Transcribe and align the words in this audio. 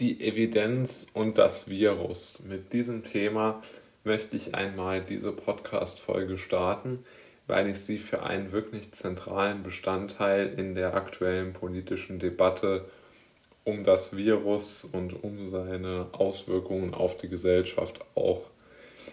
die 0.00 0.26
Evidenz 0.26 1.08
und 1.12 1.36
das 1.36 1.68
Virus. 1.68 2.42
Mit 2.48 2.72
diesem 2.72 3.02
Thema 3.02 3.62
möchte 4.02 4.34
ich 4.34 4.54
einmal 4.54 5.02
diese 5.02 5.30
Podcast-Folge 5.30 6.38
starten, 6.38 7.04
weil 7.46 7.68
ich 7.68 7.80
sie 7.80 7.98
für 7.98 8.22
einen 8.22 8.50
wirklich 8.50 8.92
zentralen 8.92 9.62
Bestandteil 9.62 10.54
in 10.56 10.74
der 10.74 10.94
aktuellen 10.94 11.52
politischen 11.52 12.18
Debatte 12.18 12.86
um 13.64 13.84
das 13.84 14.16
Virus 14.16 14.84
und 14.84 15.22
um 15.22 15.46
seine 15.46 16.06
Auswirkungen 16.12 16.94
auf 16.94 17.18
die 17.18 17.28
Gesellschaft 17.28 18.00
auch 18.14 18.48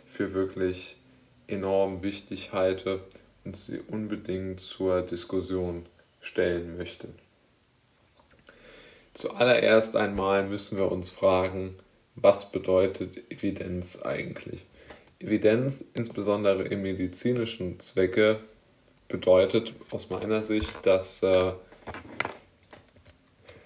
für 0.08 0.34
wirklich 0.34 0.96
enorm 1.48 2.02
wichtig 2.02 2.54
halte 2.54 3.02
und 3.44 3.58
sie 3.58 3.80
unbedingt 3.80 4.62
zur 4.62 5.02
Diskussion 5.02 5.86
stellen 6.22 6.78
möchte. 6.78 7.10
Zuallererst 9.18 9.96
einmal 9.96 10.44
müssen 10.44 10.78
wir 10.78 10.92
uns 10.92 11.10
fragen, 11.10 11.74
was 12.14 12.52
bedeutet 12.52 13.32
Evidenz 13.32 14.04
eigentlich? 14.04 14.64
Evidenz, 15.18 15.84
insbesondere 15.96 16.66
im 16.66 16.84
medizinischen 16.84 17.80
Zwecke, 17.80 18.38
bedeutet 19.08 19.74
aus 19.90 20.12
meiner 20.12 20.44
Sicht, 20.44 20.86
dass, 20.86 21.24
äh, 21.24 21.54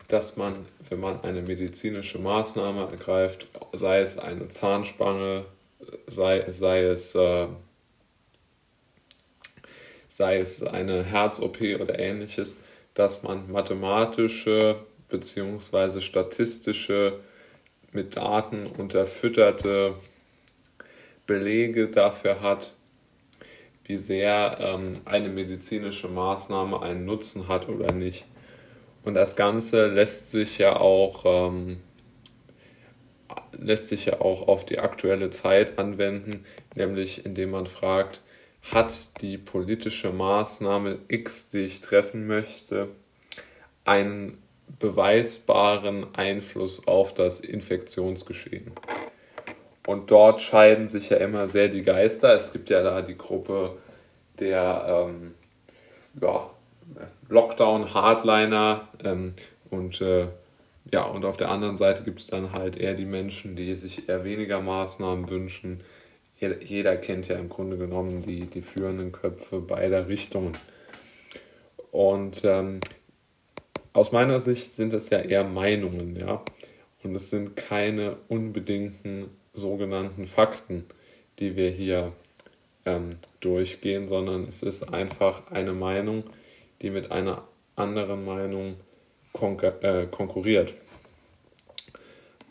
dass 0.08 0.38
man, 0.38 0.54
wenn 0.88 1.02
man 1.02 1.22
eine 1.26 1.42
medizinische 1.42 2.20
Maßnahme 2.20 2.84
ergreift, 2.90 3.48
sei 3.74 4.00
es 4.00 4.18
eine 4.18 4.48
Zahnspange, 4.48 5.44
sei, 6.08 6.50
sei 6.50 6.84
es 6.84 7.14
äh, 7.14 7.48
sei 10.08 10.38
es 10.38 10.64
eine 10.64 11.04
Herz-OP 11.04 11.60
oder 11.82 12.00
ähnliches, 12.00 12.56
dass 12.94 13.24
man 13.24 13.52
mathematische 13.52 14.86
beziehungsweise 15.12 16.02
statistische, 16.02 17.20
mit 17.92 18.16
Daten 18.16 18.68
unterfütterte 18.68 19.96
Belege 21.28 21.88
dafür 21.88 22.42
hat, 22.42 22.72
wie 23.84 23.98
sehr 23.98 24.58
ähm, 24.62 25.02
eine 25.06 25.28
medizinische 25.28 26.08
Maßnahme 26.08 26.82
einen 26.82 27.06
Nutzen 27.06 27.48
hat 27.50 27.68
oder 27.68 27.94
nicht. 27.94 28.26
Und 29.04 29.16
das 29.16 29.36
Ganze 29.36 29.88
lässt 29.88 30.32
sich 30.32 30.58
ja 30.58 30.78
auch 30.78 31.26
ähm, 31.26 31.82
lässt 33.52 33.90
sich 33.90 34.06
ja 34.06 34.22
auch 34.22 34.48
auf 34.48 34.66
die 34.66 34.80
aktuelle 34.80 35.30
Zeit 35.30 35.78
anwenden, 35.78 36.46
nämlich 36.76 37.26
indem 37.26 37.52
man 37.52 37.68
fragt, 37.68 38.22
hat 38.72 39.22
die 39.22 39.38
politische 39.38 40.12
Maßnahme 40.12 41.00
X, 41.08 41.50
die 41.50 41.60
ich 41.60 41.82
treffen 41.82 42.28
möchte, 42.28 42.90
einen 43.86 44.38
beweisbaren 44.80 46.08
Einfluss 46.16 46.88
auf 46.88 47.14
das 47.14 47.40
Infektionsgeschehen. 47.40 48.72
Und 49.88 50.12
dort 50.12 50.42
scheiden 50.42 50.88
sich 50.88 51.10
ja 51.10 51.18
immer 51.18 51.48
sehr 51.48 51.68
die 51.68 51.84
Geister. 51.84 52.34
Es 52.34 52.54
gibt 52.54 52.70
ja 52.70 52.84
da 52.84 53.02
die 53.02 53.18
Gruppe 53.18 53.78
der 54.40 55.08
ähm, 55.10 55.34
ja, 56.22 56.50
Lockdown-Hardliner 57.30 58.88
ähm, 59.04 59.34
und 59.70 60.02
äh, 60.02 60.28
ja, 60.92 61.06
und 61.06 61.26
auf 61.26 61.38
der 61.38 61.50
anderen 61.50 61.78
Seite 61.78 62.04
gibt 62.04 62.20
es 62.20 62.28
dann 62.28 62.52
halt 62.52 62.76
eher 62.76 62.94
die 62.94 63.06
Menschen, 63.06 63.56
die 63.56 63.76
sich 63.76 64.10
eher 64.10 64.24
weniger 64.24 64.60
Maßnahmen 64.60 65.30
wünschen. 65.30 65.82
Jeder, 66.38 66.98
kennt 66.98 67.28
ja 67.28 67.38
im 67.38 67.50
Grunde 67.50 67.78
genommen 67.78 68.24
die, 68.26 68.48
die 68.48 68.64
führenden 68.64 69.12
Köpfe 69.12 69.60
beider 69.60 70.08
Richtungen. 70.08 70.54
Und 71.92 72.44
ähm, 72.46 72.80
aus 73.94 74.12
meiner 74.12 74.40
Sicht 74.40 74.74
sind 74.74 74.94
es 74.94 75.10
ja 75.10 75.20
eher 75.20 75.44
Meinungen, 75.44 76.16
ja. 76.16 76.44
Und 77.04 77.16
es 77.16 77.30
sind 77.30 77.56
keine 77.56 78.18
unbedingten 78.28 79.30
sogenannten 79.54 80.28
Fakten, 80.28 80.86
die 81.40 81.56
wir 81.56 81.70
hier 81.70 82.14
ähm, 82.86 83.18
durchgehen, 83.40 84.08
sondern 84.08 84.48
es 84.48 84.64
ist 84.64 84.94
einfach 84.94 85.52
eine 85.52 85.74
Meinung, 85.74 86.24
die 86.82 86.90
mit 86.90 87.12
einer 87.12 87.44
anderen 87.76 88.26
Meinung 88.26 88.76
konkur 89.34 89.84
äh, 89.84 90.08
konkurriert. 90.08 90.74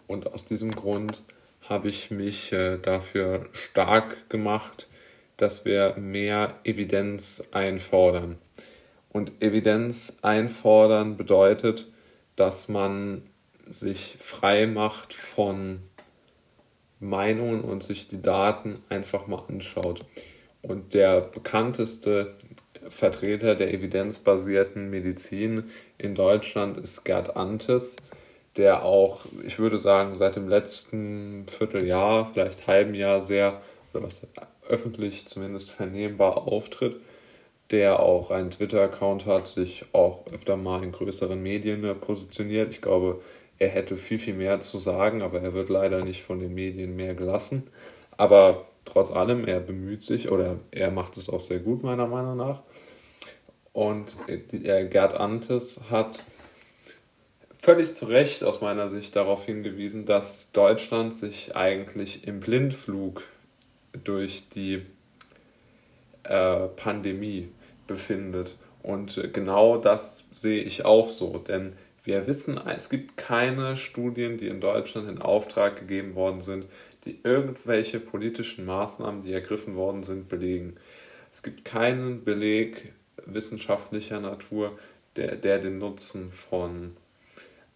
Und 0.07 0.33
aus 0.33 0.45
diesem 0.45 0.72
Grund 0.72 1.22
habe 1.69 1.89
ich 1.89 2.11
mich 2.11 2.53
äh, 2.53 2.78
dafür 2.78 3.47
stark 3.53 4.28
gemacht, 4.28 4.89
dass 5.37 5.65
wir 5.65 5.95
mehr 5.97 6.59
Evidenz 6.65 7.49
einfordern. 7.53 8.37
Und 9.12 9.43
Evidenz 9.43 10.19
einfordern 10.22 11.16
bedeutet, 11.16 11.88
dass 12.37 12.69
man 12.69 13.22
sich 13.69 14.16
frei 14.19 14.66
macht 14.66 15.12
von 15.15 15.81
Meinungen 17.00 17.62
und 17.62 17.82
sich 17.82 18.09
die 18.09 18.22
Daten 18.22 18.82
einfach 18.88 19.26
mal 19.26 19.43
anschaut. 19.48 20.04
Und 20.62 20.94
der 20.94 21.22
bekannteste 21.22 22.34
Vertreter 22.88 23.54
der 23.54 23.72
evidenzbasierten 23.72 24.91
Medizin 24.91 25.71
in 25.98 26.15
Deutschland 26.15 26.78
ist 26.78 27.04
Gerd 27.04 27.37
Antes, 27.37 27.97
der 28.56 28.84
auch, 28.84 29.25
ich 29.44 29.59
würde 29.59 29.78
sagen, 29.78 30.15
seit 30.15 30.37
dem 30.37 30.48
letzten 30.48 31.47
Vierteljahr, 31.47 32.31
vielleicht 32.32 32.66
halben 32.66 32.94
Jahr 32.94 33.21
sehr, 33.21 33.60
oder 33.92 34.04
was 34.04 34.27
öffentlich 34.69 35.27
zumindest 35.27 35.71
vernehmbar 35.71 36.37
auftritt 36.47 37.00
der 37.71 38.01
auch 38.01 38.31
einen 38.31 38.51
Twitter-Account 38.51 39.27
hat, 39.27 39.49
sich 39.49 39.85
auch 39.93 40.27
öfter 40.33 40.57
mal 40.57 40.83
in 40.83 40.93
größeren 40.93 41.41
Medien 41.41 41.83
positioniert. 42.01 42.73
Ich 42.73 42.83
glaube, 42.83 43.21
er 43.59 43.69
hätte 43.69 43.97
viel, 43.97 44.19
viel 44.19 44.35
mehr 44.35 44.61
zu 44.61 44.79
sagen, 44.79 45.23
aber 45.23 45.41
er 45.41 45.55
wird 45.55 45.69
leider 45.69 46.05
nicht 46.05 46.23
von 46.23 46.41
den 46.41 46.55
Medien 46.55 46.97
mehr 46.97 47.15
gelassen. 47.15 47.69
Aber 48.17 48.65
trotz 48.85 49.13
allem, 49.13 49.47
er 49.47 49.61
bemüht 49.61 50.03
sich 50.03 50.31
oder 50.31 50.57
er 50.71 50.91
macht 50.91 51.17
es 51.17 51.29
auch 51.31 51.41
sehr 51.41 51.59
gut, 51.61 51.83
meiner 51.83 52.07
Meinung 52.07 52.37
nach. 52.37 52.61
Und 53.73 54.17
Gerd 54.27 55.15
Antes 55.15 55.81
hat 55.91 56.25
völlig 57.57 57.95
zu 57.95 58.07
Recht 58.07 58.43
aus 58.43 58.61
meiner 58.63 58.89
Sicht 58.89 59.15
darauf 59.15 59.45
hingewiesen, 59.45 60.07
dass 60.07 60.51
Deutschland 60.53 61.15
sich 61.15 61.55
eigentlich 61.55 62.27
im 62.27 62.41
Blindflug 62.41 63.23
durch 64.05 64.49
die 64.49 64.83
äh, 66.25 66.67
Pandemie 66.77 67.49
befindet. 67.91 68.56
Und 68.83 69.28
genau 69.34 69.77
das 69.77 70.28
sehe 70.33 70.62
ich 70.62 70.84
auch 70.84 71.09
so, 71.09 71.37
denn 71.37 71.75
wir 72.05 72.27
wissen, 72.27 72.59
es 72.67 72.89
gibt 72.89 73.19
keine 73.19 73.77
Studien, 73.77 74.39
die 74.39 74.49
in 74.49 74.61
Deutschland 74.61 75.09
in 75.09 75.21
Auftrag 75.21 75.78
gegeben 75.81 76.15
worden 76.15 76.41
sind, 76.41 76.67
die 77.05 77.21
irgendwelche 77.25 78.01
politischen 78.01 78.65
Maßnahmen, 78.65 79.23
die 79.23 79.33
ergriffen 79.33 79.75
worden 79.75 80.03
sind, 80.03 80.28
belegen. 80.28 80.77
Es 81.33 81.43
gibt 81.43 81.65
keinen 81.65 82.25
Beleg 82.25 82.93
wissenschaftlicher 83.27 84.21
Natur, 84.21 84.78
der, 85.17 85.37
der 85.37 85.59
den 85.59 85.78
Nutzen 85.78 86.31
von 86.31 86.97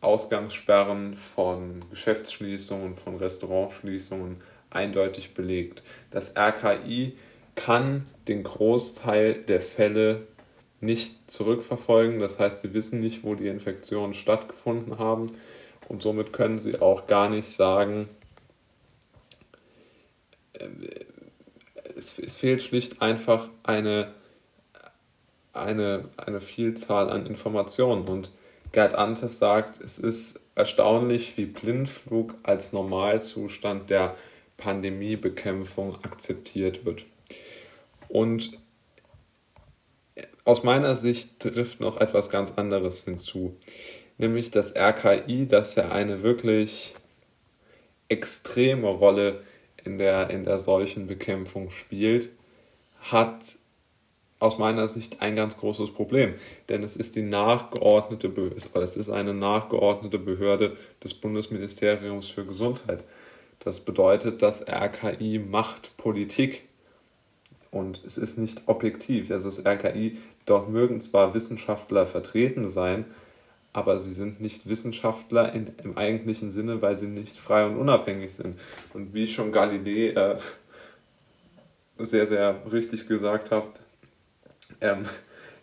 Ausgangssperren, 0.00 1.16
von 1.16 1.84
Geschäftsschließungen, 1.90 2.96
von 2.96 3.16
Restaurantschließungen 3.16 4.40
eindeutig 4.70 5.34
belegt. 5.34 5.82
Das 6.10 6.36
RKI 6.36 7.16
kann 7.54 8.06
den 8.28 8.42
Großteil 8.42 9.34
der 9.34 9.60
Fälle 9.60 10.26
nicht 10.80 11.30
zurückverfolgen. 11.30 12.18
Das 12.18 12.38
heißt, 12.38 12.60
sie 12.60 12.74
wissen 12.74 13.00
nicht, 13.00 13.24
wo 13.24 13.34
die 13.34 13.48
Infektionen 13.48 14.14
stattgefunden 14.14 14.98
haben 14.98 15.30
und 15.88 16.02
somit 16.02 16.32
können 16.32 16.58
sie 16.58 16.80
auch 16.80 17.06
gar 17.06 17.28
nicht 17.28 17.48
sagen, 17.48 18.08
es, 21.96 22.18
es 22.18 22.36
fehlt 22.36 22.62
schlicht 22.62 23.02
einfach 23.02 23.48
eine, 23.62 24.12
eine, 25.52 26.08
eine 26.16 26.40
Vielzahl 26.40 27.10
an 27.10 27.26
Informationen. 27.26 28.08
Und 28.08 28.30
Gerd 28.72 28.94
Antes 28.94 29.38
sagt, 29.38 29.80
es 29.80 29.98
ist 29.98 30.40
erstaunlich, 30.54 31.36
wie 31.36 31.46
Blindflug 31.46 32.34
als 32.42 32.72
Normalzustand 32.72 33.90
der 33.90 34.14
Pandemiebekämpfung 34.56 35.96
akzeptiert 36.04 36.84
wird. 36.84 37.04
Und 38.14 38.60
aus 40.44 40.62
meiner 40.62 40.94
Sicht 40.94 41.40
trifft 41.40 41.80
noch 41.80 41.96
etwas 41.96 42.30
ganz 42.30 42.52
anderes 42.52 43.02
hinzu, 43.02 43.56
nämlich 44.18 44.52
das 44.52 44.76
RKI, 44.76 45.48
das 45.48 45.74
ja 45.74 45.88
eine 45.88 46.22
wirklich 46.22 46.92
extreme 48.08 48.86
Rolle 48.86 49.42
in 49.82 49.98
der, 49.98 50.30
in 50.30 50.44
der 50.44 50.58
Seuchenbekämpfung 50.58 51.70
spielt, 51.70 52.30
hat 53.02 53.56
aus 54.38 54.58
meiner 54.58 54.86
Sicht 54.86 55.20
ein 55.20 55.34
ganz 55.34 55.58
großes 55.58 55.92
Problem, 55.92 56.34
denn 56.68 56.84
es 56.84 56.94
ist 56.94 57.16
die 57.16 57.22
nachgeordnete 57.22 58.28
Behörde, 58.28 58.54
es 58.80 58.96
ist 58.96 59.10
eine 59.10 59.34
nachgeordnete 59.34 60.20
Behörde 60.20 60.76
des 61.02 61.14
Bundesministeriums 61.14 62.28
für 62.28 62.46
Gesundheit. 62.46 63.02
Das 63.58 63.80
bedeutet, 63.80 64.40
das 64.40 64.68
RKI 64.68 65.40
macht 65.40 65.96
Politik 65.96 66.62
und 67.74 68.02
es 68.04 68.18
ist 68.18 68.38
nicht 68.38 68.62
objektiv. 68.66 69.30
Also 69.30 69.50
das 69.50 69.66
RKI, 69.66 70.18
dort 70.46 70.68
mögen 70.68 71.00
zwar 71.00 71.34
Wissenschaftler 71.34 72.06
vertreten 72.06 72.68
sein, 72.68 73.04
aber 73.72 73.98
sie 73.98 74.12
sind 74.12 74.40
nicht 74.40 74.68
Wissenschaftler 74.68 75.52
in, 75.52 75.72
im 75.82 75.98
eigentlichen 75.98 76.52
Sinne, 76.52 76.80
weil 76.80 76.96
sie 76.96 77.08
nicht 77.08 77.36
frei 77.36 77.66
und 77.66 77.76
unabhängig 77.76 78.32
sind. 78.32 78.58
Und 78.94 79.12
wie 79.14 79.26
schon 79.26 79.50
Galilei 79.50 80.10
äh, 80.10 80.38
sehr, 81.98 82.26
sehr 82.26 82.62
richtig 82.70 83.08
gesagt 83.08 83.50
hat, 83.50 83.64
ähm, 84.80 85.04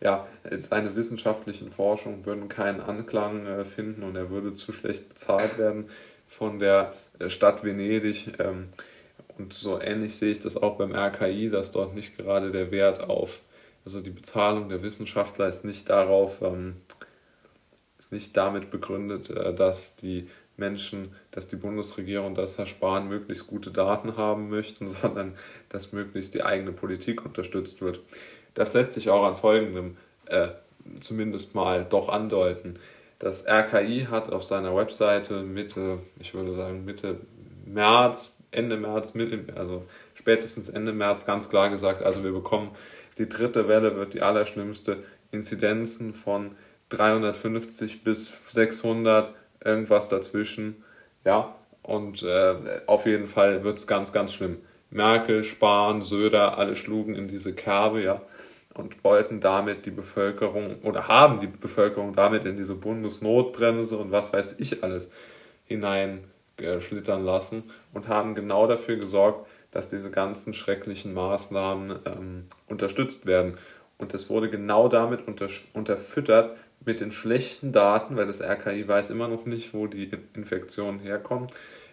ja, 0.02 0.28
seine 0.60 0.96
wissenschaftlichen 0.96 1.72
Forschungen 1.72 2.26
würden 2.26 2.50
keinen 2.50 2.82
Anklang 2.82 3.46
äh, 3.46 3.66
finden 3.66 4.04
und 4.04 4.16
er 4.16 4.30
würde 4.30 4.54
zu 4.54 4.74
schlecht 4.74 5.10
bezahlt 5.10 5.58
werden 5.58 5.90
von 6.28 6.60
der 6.60 6.94
äh, 7.20 7.30
Stadt 7.30 7.64
Venedig. 7.64 8.34
Ähm, 8.40 8.70
und 9.42 9.54
so 9.54 9.82
ähnlich 9.82 10.16
sehe 10.16 10.32
ich 10.32 10.40
das 10.40 10.58
auch 10.58 10.78
beim 10.78 10.94
RKI, 10.94 11.50
dass 11.50 11.72
dort 11.72 11.96
nicht 11.96 12.18
gerade 12.18 12.52
der 12.52 12.72
Wert 12.72 13.10
auf, 13.10 13.42
also 13.86 14.02
die 14.02 14.12
Bezahlung 14.12 14.70
der 14.70 14.84
Wissenschaftler 14.84 15.48
ist 15.48 15.66
nicht 15.66 15.90
darauf, 15.90 16.42
ähm, 16.42 16.76
ist 17.98 18.12
nicht 18.12 18.38
damit 18.38 18.70
begründet, 18.70 19.30
äh, 19.32 19.54
dass 19.54 19.96
die 19.96 20.30
Menschen, 20.58 21.16
dass 21.32 21.48
die 21.48 21.56
Bundesregierung, 21.56 22.36
dass 22.36 22.58
Herr 22.58 22.68
Spahn 22.68 23.08
möglichst 23.08 23.48
gute 23.48 23.72
Daten 23.72 24.18
haben 24.18 24.50
möchten, 24.50 24.88
sondern 25.02 25.34
dass 25.70 25.94
möglichst 25.94 26.34
die 26.34 26.44
eigene 26.44 26.72
Politik 26.72 27.26
unterstützt 27.26 27.82
wird. 27.82 28.00
Das 28.54 28.74
lässt 28.74 28.94
sich 28.94 29.10
auch 29.10 29.26
an 29.26 29.36
folgendem 29.36 29.98
äh, 30.26 30.50
zumindest 31.00 31.56
mal 31.56 31.86
doch 31.90 32.10
andeuten. 32.10 32.78
Das 33.18 33.48
RKI 33.48 34.08
hat 34.10 34.32
auf 34.32 34.44
seiner 34.44 34.76
Webseite 34.76 35.44
Mitte, 35.44 36.00
ich 36.20 36.34
würde 36.34 36.56
sagen 36.56 36.86
Mitte 36.86 37.18
März, 37.74 38.44
Ende 38.52 38.78
März, 38.78 39.14
also 39.56 39.86
spätestens 40.14 40.70
Ende 40.70 40.94
März 40.94 41.26
ganz 41.26 41.50
klar 41.50 41.70
gesagt, 41.70 42.04
also 42.04 42.24
wir 42.24 42.32
bekommen 42.32 42.72
die 43.18 43.30
dritte 43.30 43.68
Welle 43.68 43.96
wird 43.96 44.14
die 44.14 44.22
allerschlimmste 44.22 45.04
Inzidenzen 45.32 46.14
von 46.14 46.56
350 46.90 48.04
bis 48.04 48.52
600, 48.52 49.34
irgendwas 49.64 50.10
dazwischen. 50.10 50.84
Ja, 51.24 51.56
und 51.84 52.24
äh, 52.24 52.56
auf 52.88 53.06
jeden 53.06 53.28
Fall 53.28 53.64
wird 53.64 53.78
es 53.78 53.88
ganz, 53.88 54.12
ganz 54.12 54.34
schlimm. 54.34 54.58
Merkel, 54.90 55.44
Spahn, 55.44 56.02
Söder, 56.02 56.58
alle 56.58 56.76
schlugen 56.76 57.16
in 57.16 57.28
diese 57.28 57.54
Kerbe, 57.54 58.02
ja, 58.02 58.22
und 58.74 59.04
wollten 59.04 59.40
damit 59.40 59.86
die 59.86 59.92
Bevölkerung 59.92 60.80
oder 60.84 61.08
haben 61.08 61.40
die 61.40 61.48
Bevölkerung 61.48 62.16
damit 62.16 62.46
in 62.46 62.58
diese 62.58 62.76
Bundesnotbremse 62.76 63.98
und 63.98 64.12
was 64.12 64.34
weiß 64.34 64.60
ich 64.60 64.84
alles 64.84 65.12
hineinschlittern 66.62 67.24
lassen 67.24 67.64
und 67.94 68.08
haben 68.08 68.36
genau 68.36 68.68
dafür 68.68 68.96
gesorgt, 68.98 69.48
dass 69.72 69.90
diese 69.90 70.12
ganzen 70.12 70.54
schrecklichen 70.54 71.14
Maßnahmen 71.14 72.00
ähm, 72.06 72.48
unterstützt 72.68 73.26
werden. 73.26 73.58
Und 73.98 74.14
es 74.14 74.30
wurde 74.30 74.50
genau 74.50 74.88
damit 74.88 75.28
unter, 75.28 75.48
unterfüttert, 75.74 76.56
mit 76.84 77.00
den 77.00 77.12
schlechten 77.12 77.72
Daten, 77.72 78.16
weil 78.16 78.26
das 78.26 78.42
RKI 78.42 78.88
weiß 78.88 79.12
immer 79.12 79.28
noch 79.28 79.46
nicht, 79.46 79.74
wo 79.74 79.86
die 79.88 80.10
Infektionen 80.34 81.00
herkommen. 81.00 81.48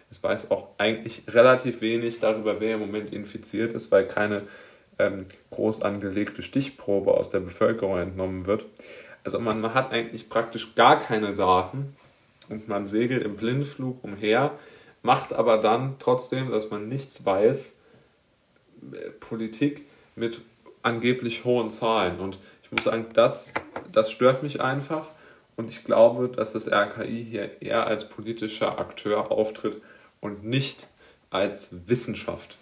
Es 0.09 0.23
weiß 0.23 0.49
auch 0.49 0.69
eigentlich 0.79 1.23
relativ 1.27 1.81
wenig 1.81 2.19
darüber, 2.19 2.59
wer 2.59 2.75
im 2.75 2.79
Moment 2.79 3.13
infiziert 3.13 3.75
ist, 3.75 3.91
weil 3.91 4.07
keine 4.07 4.43
ähm, 4.97 5.17
groß 5.51 5.83
angelegte 5.83 6.41
Stichprobe 6.41 7.13
aus 7.13 7.29
der 7.29 7.41
Bevölkerung 7.41 7.99
entnommen 7.99 8.47
wird. 8.47 8.65
Also 9.23 9.39
man 9.39 9.73
hat 9.75 9.91
eigentlich 9.91 10.29
praktisch 10.29 10.73
gar 10.73 10.99
keine 10.99 11.35
Daten 11.35 11.95
und 12.49 12.67
man 12.67 12.87
segelt 12.87 13.23
im 13.23 13.35
Blindflug 13.35 14.03
umher, 14.03 14.57
macht 15.01 15.33
aber 15.33 15.57
dann 15.57 15.95
trotzdem, 15.99 16.51
dass 16.51 16.69
man 16.69 16.89
nichts 16.89 17.25
weiß, 17.25 17.77
äh, 18.91 19.09
Politik 19.19 19.85
mit 20.15 20.41
angeblich 20.81 21.45
hohen 21.45 21.69
Zahlen. 21.69 22.19
Und 22.19 22.37
ich 22.63 22.71
muss 22.71 22.83
sagen, 22.83 23.05
das, 23.13 23.53
das 23.91 24.11
stört 24.11 24.43
mich 24.43 24.61
einfach. 24.61 25.05
Und 25.55 25.69
ich 25.69 25.83
glaube, 25.83 26.29
dass 26.29 26.53
das 26.53 26.71
RKI 26.71 27.25
hier 27.29 27.61
eher 27.61 27.85
als 27.85 28.07
politischer 28.07 28.79
Akteur 28.79 29.31
auftritt 29.31 29.81
und 30.21 30.45
nicht 30.45 30.87
als 31.29 31.75
Wissenschaft. 31.87 32.55